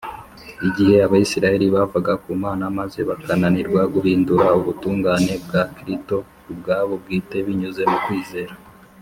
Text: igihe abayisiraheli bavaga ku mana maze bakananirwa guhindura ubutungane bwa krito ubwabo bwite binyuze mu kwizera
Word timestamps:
igihe 0.67 0.95
abayisiraheli 1.05 1.67
bavaga 1.75 2.13
ku 2.23 2.31
mana 2.43 2.63
maze 2.77 2.99
bakananirwa 3.09 3.81
guhindura 3.93 4.47
ubutungane 4.59 5.33
bwa 5.43 5.61
krito 5.77 6.17
ubwabo 6.51 6.93
bwite 7.01 7.37
binyuze 7.45 7.83
mu 7.91 7.97
kwizera 8.05 8.53